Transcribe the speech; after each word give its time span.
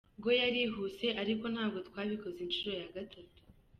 Bwo 0.19 0.31
yarihuse 0.41 1.07
ariko 1.21 1.45
ntabwo 1.53 1.77
twabikoze 1.87 2.39
inshuro 2.45 2.73
ya 2.81 2.87
gatatu. 2.95 3.39